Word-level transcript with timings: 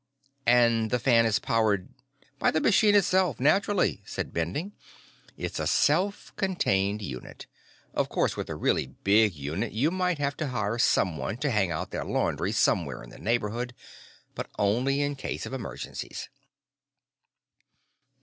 "And 0.47 0.89
the 0.89 0.97
fan 0.97 1.27
is 1.27 1.37
powered 1.37 1.89
""...By 2.39 2.49
the 2.49 2.59
machine 2.59 2.95
itself, 2.95 3.39
naturally," 3.39 4.01
said 4.03 4.33
Bending. 4.33 4.71
"It's 5.37 5.59
a 5.59 5.67
self 5.67 6.35
contained 6.37 7.03
unit. 7.03 7.45
Of 7.93 8.09
course, 8.09 8.35
with 8.35 8.49
a 8.49 8.55
really 8.55 8.87
big 8.87 9.35
unit, 9.35 9.73
you 9.73 9.91
might 9.91 10.17
have 10.17 10.35
to 10.37 10.47
hire 10.47 10.79
someone 10.79 11.37
to 11.37 11.51
hang 11.51 11.69
out 11.69 11.91
their 11.91 12.03
laundry 12.03 12.51
somewhere 12.51 13.03
in 13.03 13.11
the 13.11 13.19
neighborhood, 13.19 13.75
but 14.33 14.49
only 14.57 15.03
in 15.03 15.13
case 15.15 15.45
of 15.45 15.53
emergencies." 15.53 16.29